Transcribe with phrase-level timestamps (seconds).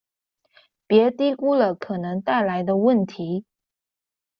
[0.87, 3.45] 別低估了可能帶來的問題